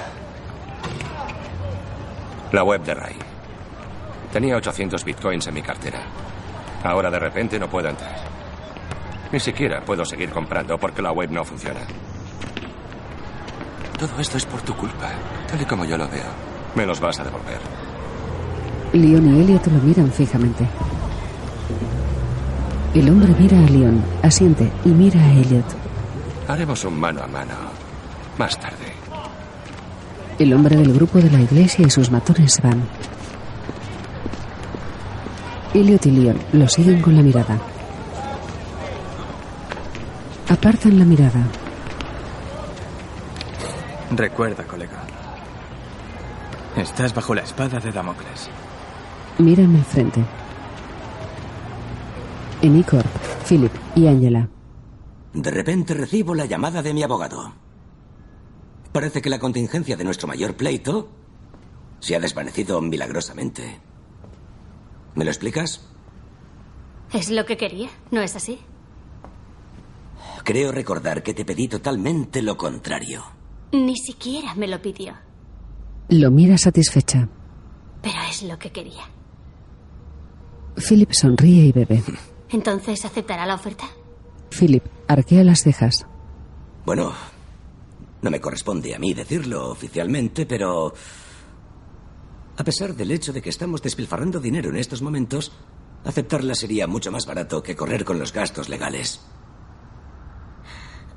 [2.53, 3.17] La web de Ray.
[4.33, 6.01] Tenía 800 bitcoins en mi cartera.
[6.85, 8.17] Ahora de repente no puedo entrar.
[9.31, 11.81] Ni siquiera puedo seguir comprando porque la web no funciona.
[13.99, 15.11] Todo esto es por tu culpa,
[15.47, 16.27] tal y como yo lo veo.
[16.75, 17.61] Me los vas a devolver.
[18.93, 20.67] Leon y Elliot lo miran fijamente.
[22.95, 25.65] El hombre mira a Leon, asiente y mira a Elliot.
[26.47, 27.55] Haremos un mano a mano.
[28.37, 28.93] Más tarde.
[30.39, 32.83] El hombre del grupo de la iglesia y sus matones se van.
[35.73, 37.59] Elliot y Leon lo siguen con la mirada.
[40.51, 41.47] Apartan la mirada.
[44.15, 45.03] Recuerda, colega.
[46.77, 48.51] Estás bajo la espada de Damocles.
[49.39, 50.23] Miran al frente.
[52.63, 53.05] En Icor,
[53.49, 54.49] Philip y Angela.
[55.35, 57.53] De repente recibo la llamada de mi abogado.
[58.93, 61.09] Parece que la contingencia de nuestro mayor pleito
[62.01, 63.81] se ha desvanecido milagrosamente.
[65.15, 65.89] ¿Me lo explicas?
[67.13, 68.59] Es lo que quería, ¿no es así?
[70.45, 73.23] Creo recordar que te pedí totalmente lo contrario.
[73.73, 75.15] Ni siquiera me lo pidió,
[76.09, 77.29] Lo mira satisfecha.
[78.03, 79.03] pero es lo que quería.
[80.77, 82.03] Philip sonríe y bebe.
[82.53, 83.87] Entonces, ¿aceptará la oferta?
[84.51, 86.07] Philip arquea las cejas.
[86.85, 87.13] Bueno,
[88.21, 90.93] no me corresponde a mí decirlo oficialmente, pero...
[92.57, 95.53] A pesar del hecho de que estamos despilfarrando dinero en estos momentos,
[96.05, 99.21] aceptarla sería mucho más barato que correr con los gastos legales.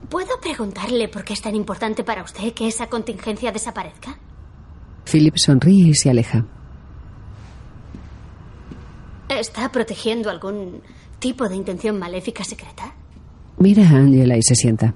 [0.10, 4.18] ¿Puedo preguntarle por qué es tan importante para usted que esa contingencia desaparezca?
[5.04, 6.46] Philip sonríe y se aleja.
[9.30, 10.82] ¿Está protegiendo algún
[11.20, 12.94] tipo de intención maléfica secreta?
[13.58, 14.94] Mira a Angela y se sienta.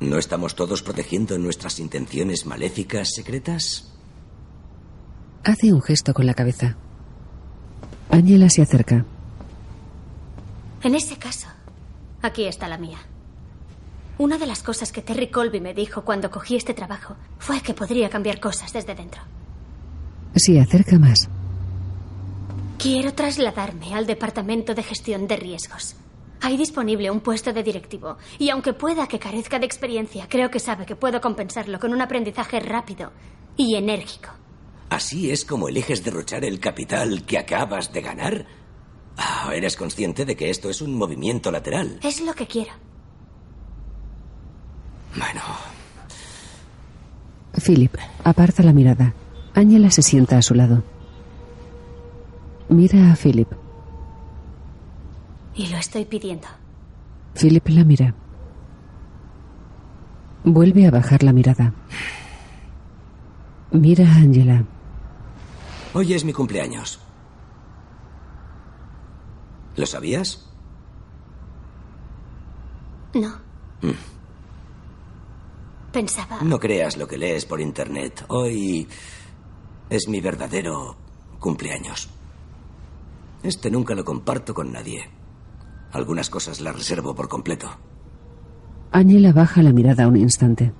[0.00, 3.92] ¿No estamos todos protegiendo nuestras intenciones maléficas secretas?
[5.44, 6.76] Hace un gesto con la cabeza.
[8.10, 9.04] Angela se acerca.
[10.82, 11.48] En ese caso,
[12.22, 12.98] aquí está la mía.
[14.18, 17.74] Una de las cosas que Terry Colby me dijo cuando cogí este trabajo fue que
[17.74, 19.20] podría cambiar cosas desde dentro.
[20.34, 21.28] Se acerca más.
[22.86, 25.96] Quiero trasladarme al Departamento de Gestión de Riesgos.
[26.40, 30.60] Hay disponible un puesto de directivo y aunque pueda que carezca de experiencia, creo que
[30.60, 33.10] sabe que puedo compensarlo con un aprendizaje rápido
[33.56, 34.28] y enérgico.
[34.88, 38.46] ¿Así es como eliges derrochar el capital que acabas de ganar?
[39.16, 41.98] Ah, ¿Eres consciente de que esto es un movimiento lateral?
[42.04, 42.70] Es lo que quiero.
[45.16, 45.40] Bueno,
[47.66, 49.12] Philip aparta la mirada.
[49.54, 50.84] Angela se sienta a su lado.
[52.68, 53.48] Mira a Philip.
[55.54, 56.48] Y lo estoy pidiendo.
[57.34, 58.14] Philip la mira.
[60.44, 61.72] Vuelve a bajar la mirada.
[63.72, 64.64] Mira a Angela.
[65.94, 67.00] hoy es mi cumpleaños.
[69.76, 70.46] ¿Lo sabías?
[73.14, 73.28] No,
[73.82, 73.90] Mm.
[75.92, 76.38] pensaba.
[76.42, 78.24] No creas lo que lees por internet.
[78.28, 78.86] Hoy
[79.88, 80.96] es mi verdadero
[81.40, 82.10] cumpleaños.
[83.46, 85.08] Este nunca lo comparto con nadie.
[85.92, 87.68] Algunas cosas las reservo por completo.
[88.90, 90.72] Angela baja la mirada un instante.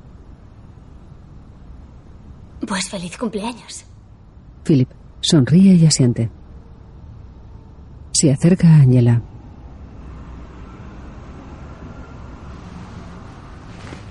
[2.67, 3.85] Pues feliz cumpleaños.
[4.65, 6.29] Philip sonríe y asiente.
[8.11, 9.23] Se acerca a Angela.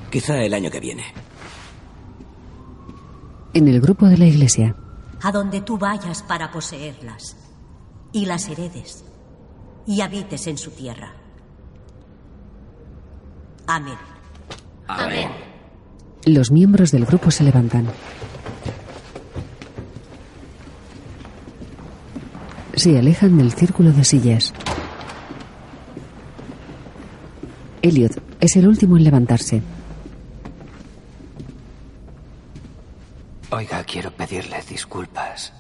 [0.09, 1.03] Quizá el año que viene.
[3.53, 4.77] En el grupo de la iglesia,
[5.21, 7.44] A donde tú vayas para poseerlas
[8.15, 9.03] y las heredes
[9.85, 11.11] y habites en su tierra.
[13.67, 13.97] Amén.
[14.87, 15.29] Amén.
[16.25, 17.87] los miembros del grupo se levantan.
[22.75, 24.53] Se alejan del círculo de sillas.
[27.81, 29.61] Elliot es el último en levantarse.
[33.49, 35.51] Oiga, quiero pedirle disculpas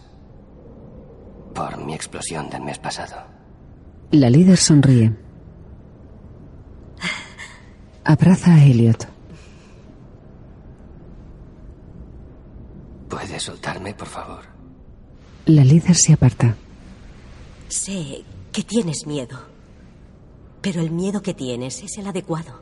[1.55, 3.15] por mi explosión del mes pasado.
[4.11, 5.11] La líder sonríe.
[8.03, 9.07] Abraza a Elliot.
[13.09, 14.43] ¿Puede soltarme, por favor?
[15.45, 16.55] La líder se aparta.
[17.69, 19.39] Sé que tienes miedo,
[20.61, 22.59] pero el miedo que tienes es el adecuado.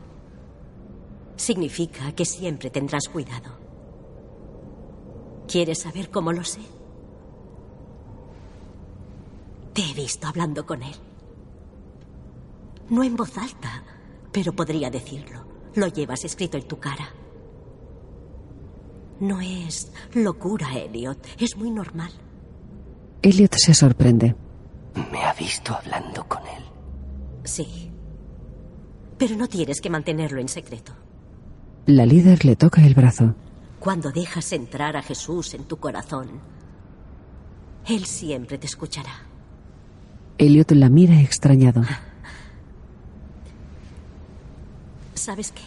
[1.36, 3.58] Significa que siempre tendrás cuidado.
[5.48, 6.62] ¿Quieres saber cómo lo sé?
[9.74, 10.96] Te he visto hablando con él.
[12.90, 13.84] No en voz alta,
[14.32, 15.46] pero podría decirlo.
[15.76, 17.10] Lo llevas escrito en tu cara.
[19.20, 21.26] No es locura, Elliot.
[21.40, 22.12] Es muy normal.
[23.22, 24.36] Elliot se sorprende.
[25.12, 26.64] ¿Me ha visto hablando con él?
[27.44, 27.92] Sí.
[29.18, 30.94] Pero no tienes que mantenerlo en secreto.
[31.86, 33.34] La líder le toca el brazo.
[33.80, 36.42] Cuando dejas entrar a Jesús en tu corazón,
[37.88, 39.33] Él siempre te escuchará.
[40.38, 41.84] Elliot la mira extrañado.
[45.14, 45.62] ¿Sabes qué?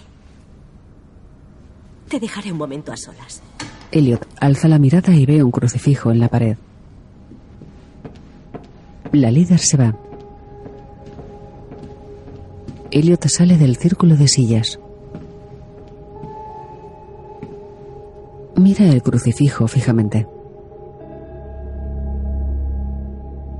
[2.09, 3.43] Te dejaré un momento a solas.
[3.91, 6.57] Elliot alza la mirada y ve un crucifijo en la pared.
[9.13, 9.97] La líder se va.
[12.91, 14.79] Elliot sale del círculo de sillas.
[18.57, 20.27] Mira el crucifijo fijamente.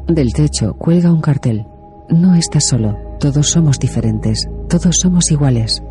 [0.07, 1.67] Del techo cuelga un cartel.
[2.09, 2.97] No estás solo.
[3.19, 4.49] Todos somos diferentes.
[4.69, 5.83] Todos somos iguales.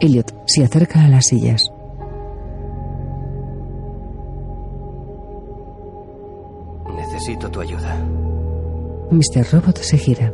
[0.00, 1.62] Elliot se acerca a las sillas.
[6.94, 7.96] Necesito tu ayuda.
[9.10, 9.50] Mr.
[9.50, 10.32] Robot se gira.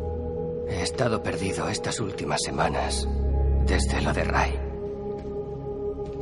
[0.69, 3.09] He estado perdido estas últimas semanas,
[3.67, 4.53] desde lo de Ray.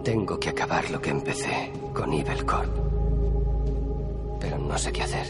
[0.04, 2.81] Tengo que acabar lo que empecé con Evil Corp.
[4.72, 5.26] No sé qué hacer.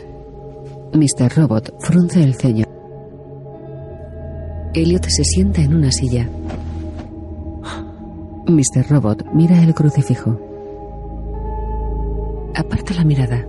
[0.93, 1.37] Mr.
[1.37, 2.65] Robot frunce el ceño.
[4.73, 6.31] Elliot se sienta en una silla.
[8.47, 8.89] Mr.
[8.89, 10.39] Robot mira el crucifijo.
[12.55, 13.45] Aparta la mirada.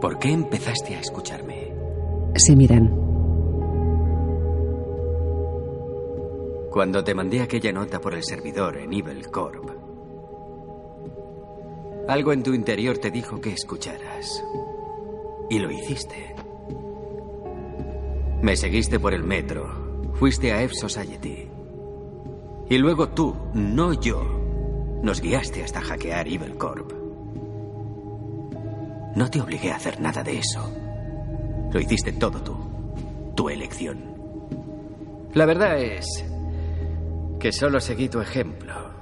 [0.00, 1.74] ¿Por qué empezaste a escucharme?
[2.36, 2.88] Se miran.
[6.70, 9.75] Cuando te mandé aquella nota por el servidor en Evil Corp.
[12.08, 14.44] Algo en tu interior te dijo que escucharas.
[15.50, 16.34] Y lo hiciste.
[18.42, 20.12] Me seguiste por el metro.
[20.14, 21.48] Fuiste a F Society.
[22.70, 24.22] Y luego tú, no yo,
[25.02, 26.92] nos guiaste hasta hackear Evil Corp.
[29.16, 30.60] No te obligué a hacer nada de eso.
[31.72, 32.56] Lo hiciste todo tú.
[33.34, 33.98] Tu elección.
[35.34, 36.24] La verdad es
[37.40, 38.95] que solo seguí tu ejemplo.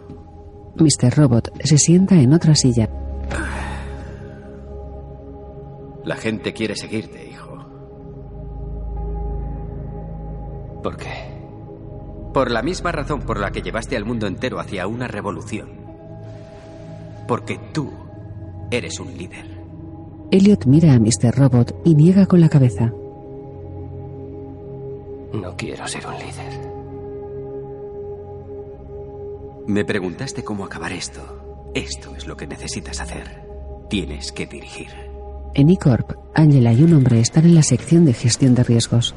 [0.76, 1.16] Mr.
[1.16, 2.88] Robot se sienta en otra silla.
[6.04, 7.56] La gente quiere seguirte, hijo.
[10.82, 11.34] ¿Por qué?
[12.32, 15.68] Por la misma razón por la que llevaste al mundo entero hacia una revolución.
[17.26, 17.90] Porque tú
[18.70, 19.46] eres un líder.
[20.30, 21.34] Elliot mira a Mr.
[21.34, 22.92] Robot y niega con la cabeza.
[25.32, 26.63] No quiero ser un líder.
[29.66, 31.72] Me preguntaste cómo acabar esto.
[31.74, 33.42] Esto es lo que necesitas hacer.
[33.88, 34.90] Tienes que dirigir.
[35.54, 39.14] En E-Corp, Angela y un hombre están en la sección de gestión de riesgos.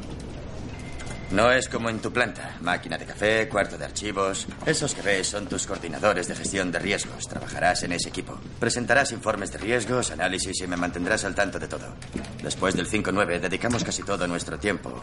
[1.32, 2.56] No es como en tu planta.
[2.62, 4.46] Máquina de café, cuarto de archivos.
[4.64, 7.28] Esos que ves son tus coordinadores de gestión de riesgos.
[7.28, 8.38] Trabajarás en ese equipo.
[8.58, 11.94] Presentarás informes de riesgos, análisis y me mantendrás al tanto de todo.
[12.42, 14.94] Después del 5-9 dedicamos casi todo nuestro tiempo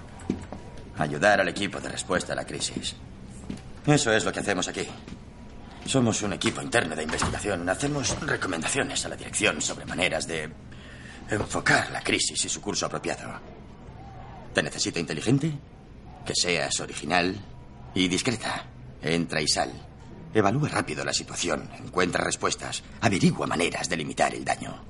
[0.97, 2.95] a ayudar al equipo de respuesta a la crisis.
[3.85, 4.87] Eso es lo que hacemos aquí.
[5.85, 7.69] Somos un equipo interno de investigación.
[7.69, 10.51] Hacemos recomendaciones a la dirección sobre maneras de
[11.29, 13.39] enfocar la crisis y su curso apropiado.
[14.51, 15.51] ¿Te necesito inteligente?
[16.25, 17.35] Que seas original
[17.93, 18.65] y discreta.
[18.99, 19.71] Entra y sal.
[20.33, 24.83] Evalúa rápido la situación, encuentra respuestas, averigua maneras de limitar el daño.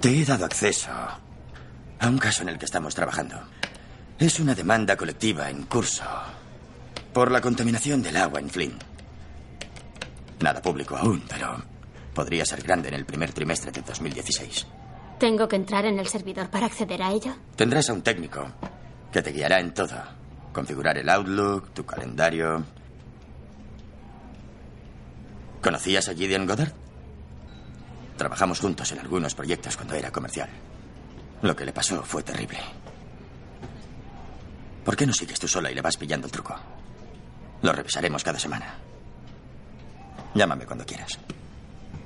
[0.00, 3.40] Te he dado acceso a un caso en el que estamos trabajando.
[4.18, 6.02] Es una demanda colectiva en curso
[7.12, 8.82] por la contaminación del agua en Flint.
[10.40, 11.62] Nada público aún, pero
[12.14, 14.66] podría ser grande en el primer trimestre de 2016.
[15.18, 17.34] ¿Tengo que entrar en el servidor para acceder a ello?
[17.56, 18.46] Tendrás a un técnico
[19.12, 19.96] que te guiará en todo.
[20.52, 22.64] Configurar el Outlook, tu calendario.
[25.62, 26.72] ¿Conocías a Gideon Goddard?
[28.16, 30.48] Trabajamos juntos en algunos proyectos cuando era comercial.
[31.42, 32.58] Lo que le pasó fue terrible.
[34.84, 36.54] ¿Por qué no sigues tú sola y le vas pillando el truco?
[37.62, 38.74] Lo revisaremos cada semana.
[40.34, 41.18] Llámame cuando quieras.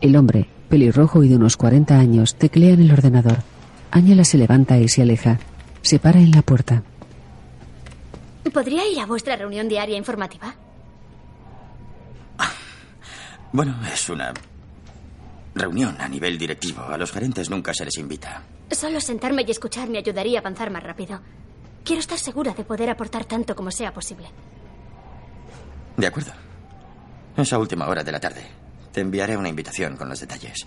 [0.00, 3.38] El hombre, pelirrojo y de unos 40 años, teclea en el ordenador.
[3.90, 5.38] Ángela se levanta y se aleja.
[5.82, 6.82] Se para en la puerta.
[8.52, 10.54] ¿Podría ir a vuestra reunión diaria informativa?
[13.52, 14.32] Bueno, es una
[15.54, 16.82] reunión a nivel directivo.
[16.82, 18.42] A los gerentes nunca se les invita.
[18.70, 21.20] Solo sentarme y escuchar me ayudaría a avanzar más rápido.
[21.84, 24.26] Quiero estar segura de poder aportar tanto como sea posible.
[25.96, 26.32] De acuerdo.
[27.36, 28.42] Esa última hora de la tarde.
[28.92, 30.66] Te enviaré una invitación con los detalles.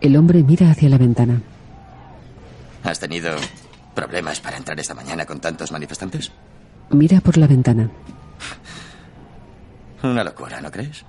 [0.00, 1.40] El hombre mira hacia la ventana.
[2.82, 3.30] ¿Has tenido
[3.94, 6.32] problemas para entrar esta mañana con tantos manifestantes?
[6.90, 7.90] Mira por la ventana.
[10.02, 11.04] Una locura, ¿no crees?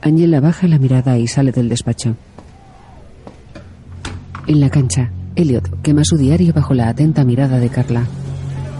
[0.00, 2.16] Angela baja la mirada y sale del despacho.
[4.46, 8.04] En la cancha, Elliot quema su diario bajo la atenta mirada de Carla.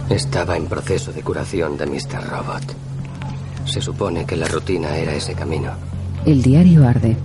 [0.09, 2.29] Estaba en proceso de curación de Mr.
[2.29, 2.75] Robot.
[3.65, 5.71] Se supone que la rutina era ese camino.
[6.25, 7.15] El diario arde.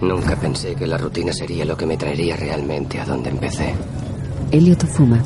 [0.00, 3.74] Nunca pensé que la rutina sería lo que me traería realmente a donde empecé.
[4.50, 5.22] Elliot fuma.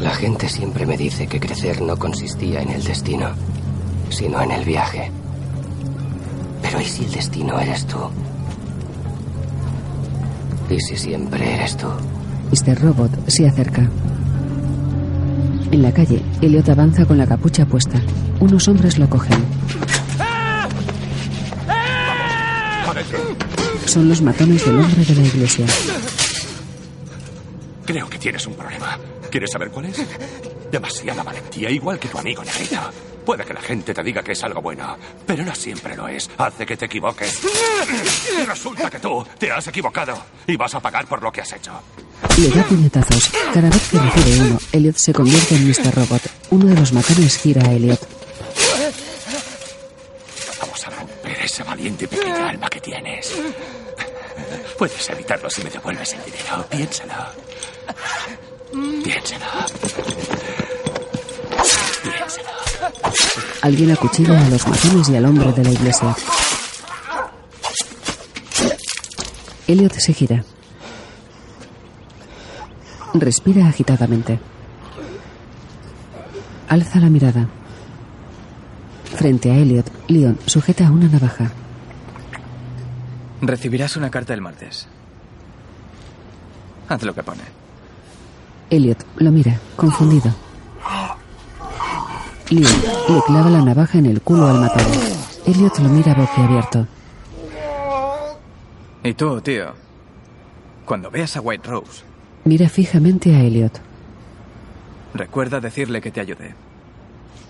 [0.00, 3.30] La gente siempre me dice que crecer no consistía en el destino,
[4.10, 5.10] sino en el viaje.
[6.62, 7.98] Pero ¿y si el destino eres tú?
[10.68, 11.86] ¿Y si siempre eres tú?
[12.50, 12.80] Mr.
[12.80, 13.88] Robot se acerca.
[15.70, 18.00] En la calle, Elliot avanza con la capucha puesta.
[18.40, 19.44] Unos hombres lo cogen.
[23.86, 25.66] Son los matones del hombre de la iglesia.
[27.84, 28.98] Creo que tienes un problema.
[29.30, 30.02] ¿Quieres saber cuál es?
[30.70, 32.80] Demasiada valentía, igual que tu amigo Negrito.
[33.24, 34.96] Puede que la gente te diga que es algo bueno,
[35.26, 36.30] pero no siempre lo es.
[36.38, 37.40] Hace que te equivoques.
[38.46, 41.72] Resulta que tú te has equivocado y vas a pagar por lo que has hecho.
[42.38, 43.30] Le da puñetazos.
[43.54, 45.94] Cada vez que recibe uno, Elliot se convierte en Mr.
[45.94, 46.22] Robot.
[46.50, 48.00] Uno de los matones gira a Elliot.
[50.60, 53.32] Vamos a romper esa valiente pequeña alma que tienes.
[54.76, 56.66] Puedes evitarlo si me devuelves el dinero.
[56.70, 57.14] Piénsalo.
[59.02, 59.46] Piénsalo.
[62.02, 62.50] Piénsalo.
[63.62, 66.14] Alguien acuchilla a los matones y al hombre de la iglesia.
[69.66, 70.44] Elliot se gira.
[73.20, 74.38] Respira agitadamente.
[76.68, 77.46] Alza la mirada.
[79.04, 81.50] Frente a Elliot, Leon sujeta una navaja.
[83.40, 84.88] Recibirás una carta el martes.
[86.88, 87.42] Haz lo que pone.
[88.70, 90.34] Elliot lo mira, confundido.
[92.50, 94.90] Leon le clava la navaja en el culo al matado.
[95.46, 96.86] Elliot lo mira boquiabierto.
[99.02, 99.74] Y tú, tío,
[100.84, 102.02] cuando veas a White Rose,
[102.46, 103.80] Mira fijamente a Elliot.
[105.14, 106.54] recuerda decirle que te ayudé.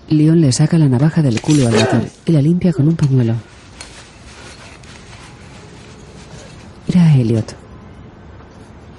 [0.09, 3.35] Leon le saca la navaja del culo al matón y la limpia con un pañuelo.
[6.89, 7.55] Mira a Elliot.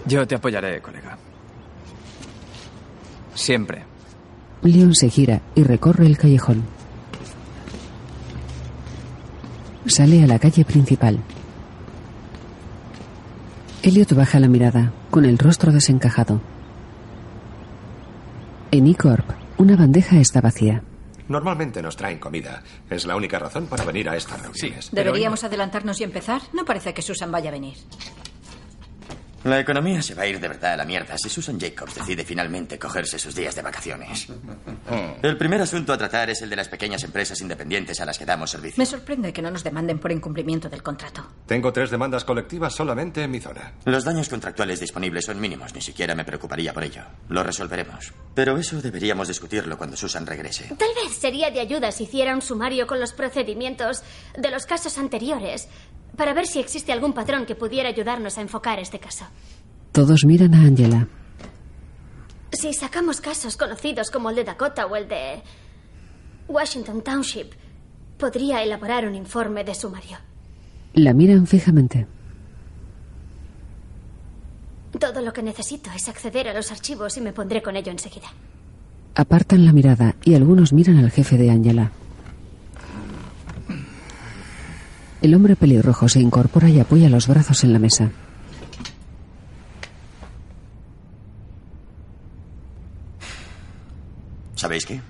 [0.05, 1.17] Yo te apoyaré, colega.
[3.33, 3.83] Siempre.
[4.61, 6.63] Leon se gira y recorre el callejón.
[9.87, 11.17] Sale a la calle principal.
[13.81, 16.39] Elliot baja la mirada, con el rostro desencajado.
[18.69, 20.83] En E-Corp, una bandeja está vacía.
[21.27, 22.61] Normalmente nos traen comida.
[22.87, 24.91] Es la única razón para venir a estas reuniones.
[24.91, 26.43] ¿Deberíamos adelantarnos y empezar?
[26.53, 27.77] No parece que Susan vaya a venir.
[29.47, 32.25] La economía se va a ir de verdad a la mierda si Susan Jacobs decide
[32.25, 34.27] finalmente cogerse sus días de vacaciones.
[35.23, 38.25] El primer asunto a tratar es el de las pequeñas empresas independientes a las que
[38.25, 38.75] damos servicio.
[38.77, 41.25] Me sorprende que no nos demanden por incumplimiento del contrato.
[41.45, 43.73] Tengo tres demandas colectivas solamente en mi zona.
[43.85, 47.03] Los daños contractuales disponibles son mínimos, ni siquiera me preocuparía por ello.
[47.29, 48.13] Lo resolveremos.
[48.35, 50.75] Pero eso deberíamos discutirlo cuando Susan regrese.
[50.77, 54.03] Tal vez sería de ayuda si hiciera un sumario con los procedimientos
[54.37, 55.69] de los casos anteriores
[56.17, 59.25] para ver si existe algún patrón que pudiera ayudarnos a enfocar este caso.
[59.93, 61.07] Todos miran a Angela.
[62.51, 65.41] Si sacamos casos conocidos como el de Dakota o el de
[66.47, 67.53] Washington Township,
[68.17, 70.17] podría elaborar un informe de sumario.
[70.93, 72.07] La miran fijamente.
[74.99, 78.27] Todo lo que necesito es acceder a los archivos y me pondré con ello enseguida.
[79.13, 81.91] Apartan la mirada y algunos miran al jefe de Angela.
[85.27, 88.09] El hombre pelirrojo se incorpora y apoya los brazos en la mesa.
[94.55, 95.01] ¿Sabéis qué?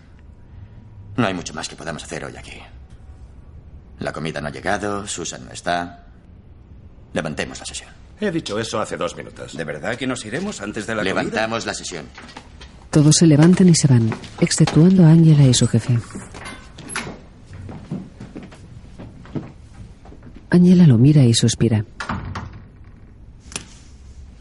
[1.18, 2.58] No hay mucho más que podamos hacer hoy aquí.
[4.00, 6.08] La comida no ha llegado, Susan no está.
[7.14, 7.92] Levantemos la sesión.
[8.20, 9.56] He dicho eso hace dos minutos.
[9.56, 11.14] ¿De verdad que nos iremos antes de la comida?
[11.14, 12.08] Levantamos la sesión.
[12.90, 14.10] Todos se levantan y se van,
[14.42, 16.00] exceptuando a Angela y su jefe.
[20.58, 21.86] Angela lo mira y suspira.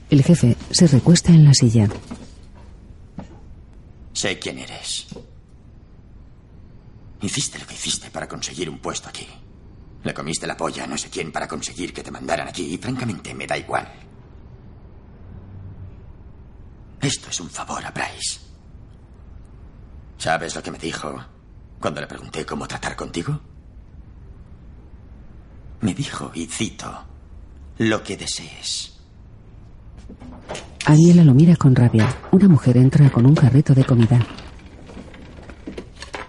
[0.08, 1.88] El jefe se recuesta en la silla.
[4.14, 5.08] Sé quién eres.
[7.20, 9.26] Hiciste lo que hiciste para conseguir un puesto aquí.
[10.04, 12.78] Le comiste la polla a no sé quién para conseguir que te mandaran aquí y
[12.78, 13.86] francamente me da igual.
[17.02, 18.40] Esto es un favor a Bryce.
[20.16, 21.14] ¿Sabes lo que me dijo
[21.78, 23.38] cuando le pregunté cómo tratar contigo?
[25.80, 26.90] Me dijo, y cito,
[27.78, 28.98] lo que desees.
[30.86, 32.14] Angela lo mira con rabia.
[32.30, 34.24] Una mujer entra con un carrito de comida.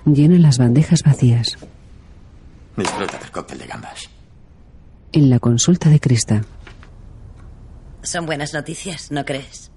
[0.06, 1.58] Llena las bandejas vacías.
[2.76, 4.10] Disfruta del cóctel de gambas.
[5.12, 6.41] En la consulta de Krista,
[8.04, 9.72] Son buenas noticias, ¿no crees?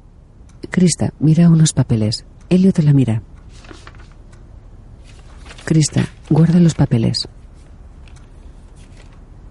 [0.71, 2.25] Krista mira unos papeles.
[2.49, 3.23] Elliot la mira.
[5.65, 7.29] Krista guarda los papeles.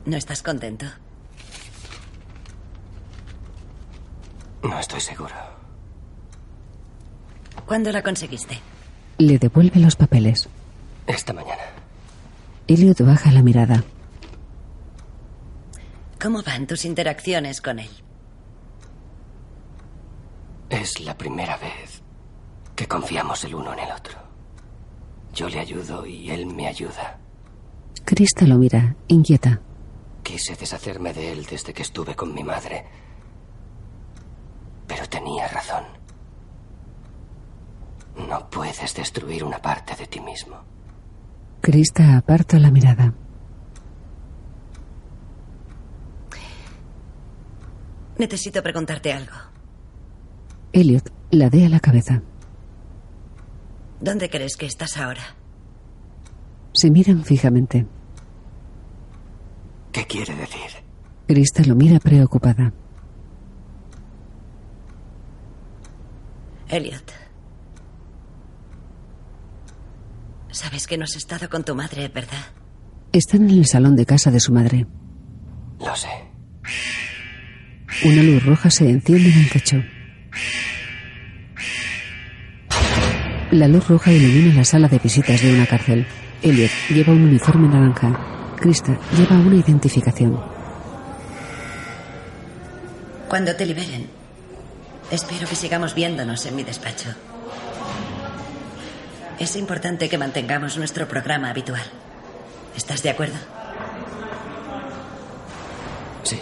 [0.10, 0.88] ¿No estás contento?
[4.64, 5.36] No estoy seguro.
[7.68, 8.60] ¿Cuándo la conseguiste?
[9.20, 10.50] Le devuelve los papeles.
[11.06, 11.62] Esta mañana.
[12.66, 13.84] Elliot baja la mirada.
[16.20, 17.92] ¿Cómo van tus interacciones con él?
[20.72, 22.02] Es la primera vez
[22.76, 24.18] que confiamos el uno en el otro.
[25.36, 27.20] Yo le ayudo y él me ayuda.
[28.06, 29.62] Krista lo mira, inquieta.
[30.30, 32.86] Quise deshacerme de él desde que estuve con mi madre.
[34.86, 35.86] Pero tenía razón.
[38.28, 40.58] No puedes destruir una parte de ti mismo.
[41.62, 43.12] Krista aparta la mirada.
[48.20, 49.34] Necesito preguntarte algo.
[50.74, 52.22] Elliot ladea la cabeza.
[54.00, 55.24] ¿Dónde crees que estás ahora?
[56.74, 57.88] Se miran fijamente.
[60.00, 60.72] ¿Qué quiere decir?
[61.28, 62.72] Krista lo mira preocupada.
[66.70, 67.12] Elliot.
[70.52, 72.46] Sabes que no has estado con tu madre, ¿verdad?
[73.12, 74.88] Están en el salón de casa de su madre.
[75.80, 76.08] Lo sé.
[78.06, 79.84] Una luz roja se enciende en el techo.
[83.52, 86.08] La luz roja ilumina la sala de visitas de una cárcel.
[86.42, 88.39] Elliot lleva un uniforme naranja.
[88.60, 90.40] Krista lleva una identificación.
[93.30, 94.08] Cuando te liberen,
[95.12, 97.10] espero que sigamos viéndonos en mi despacho.
[99.40, 101.84] Es importante que mantengamos nuestro programa habitual.
[102.76, 103.38] ¿Estás de acuerdo?
[106.24, 106.40] Sí.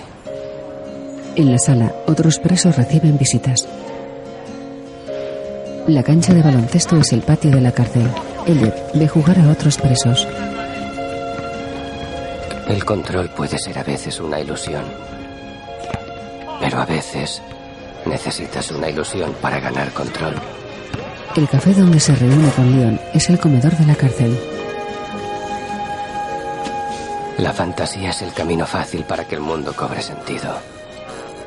[1.36, 3.68] En la sala, otros presos reciben visitas.
[5.88, 8.10] La cancha de baloncesto es el patio de la cárcel.
[8.48, 10.28] Elliot ve jugar a otros presos.
[12.70, 14.84] El control puede ser a veces una ilusión.
[16.60, 17.42] Pero a veces
[18.06, 20.36] necesitas una ilusión para ganar control.
[21.36, 24.38] El café donde se reúne con Leon es el comedor de la cárcel.
[27.38, 30.58] La fantasía es el camino fácil para que el mundo cobre sentido.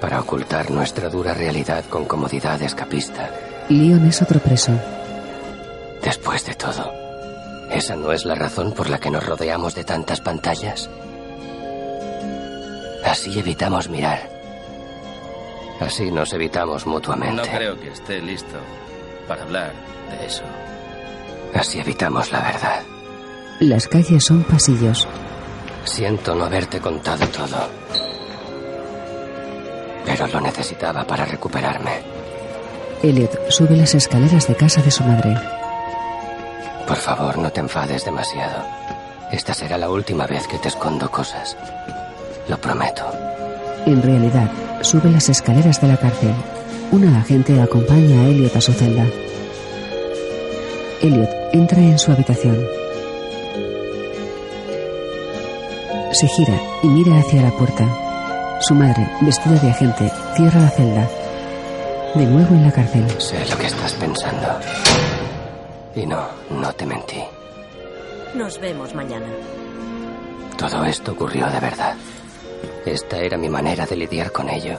[0.00, 3.30] Para ocultar nuestra dura realidad con comodidad escapista.
[3.68, 4.72] Leon es otro preso.
[6.02, 6.94] Después de todo,
[7.70, 10.88] ¿esa no es la razón por la que nos rodeamos de tantas pantallas?
[13.04, 14.28] Así evitamos mirar.
[15.80, 17.36] Así nos evitamos mutuamente.
[17.36, 18.58] No creo que esté listo
[19.26, 19.72] para hablar
[20.10, 20.42] de eso.
[21.54, 22.82] Así evitamos la verdad.
[23.60, 25.08] Las calles son pasillos.
[25.84, 27.68] Siento no haberte contado todo.
[30.04, 32.02] Pero lo necesitaba para recuperarme.
[33.02, 35.34] Elliot sube las escaleras de casa de su madre.
[36.86, 38.64] Por favor, no te enfades demasiado.
[39.32, 41.56] Esta será la última vez que te escondo cosas.
[42.50, 43.04] Lo prometo.
[43.86, 46.34] En realidad, sube las escaleras de la cárcel.
[46.90, 49.06] Una agente acompaña a Elliot a su celda.
[51.00, 52.58] Elliot entra en su habitación.
[56.10, 57.86] Se gira y mira hacia la puerta.
[58.62, 61.08] Su madre, vestida de agente, cierra la celda.
[62.16, 63.08] De nuevo en la cárcel.
[63.18, 64.58] Sé lo que estás pensando.
[65.94, 67.22] Y no, no te mentí.
[68.34, 69.26] Nos vemos mañana.
[70.58, 71.94] Todo esto ocurrió de verdad.
[72.84, 74.78] Esta era mi manera de lidiar con ello.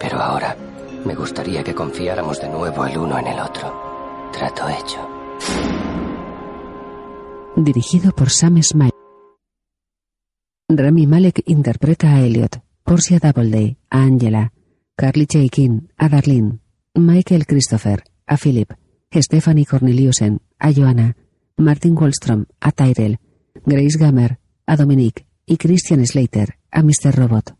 [0.00, 0.56] Pero ahora
[1.04, 4.30] me gustaría que confiáramos de nuevo el uno en el otro.
[4.32, 5.08] Trato hecho.
[7.56, 8.92] Dirigido por Sam Smile.
[10.68, 14.52] Rami Malek interpreta a Elliot, Portia Doubleday, a Angela,
[14.96, 16.60] Carly Chaikin, a Darlene,
[16.94, 18.74] Michael Christopher, a Philip,
[19.10, 21.16] Stephanie Corneliusen, a Joanna,
[21.56, 23.18] Martin Wallstrom, a Tyrell,
[23.64, 27.14] Grace Gammer, a Dominique y Christian Slater, a Mr.
[27.16, 27.54] Robot.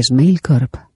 [0.00, 0.91] Smile Corp.